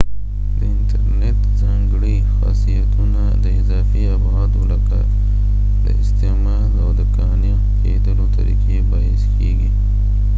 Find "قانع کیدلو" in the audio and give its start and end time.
7.17-8.25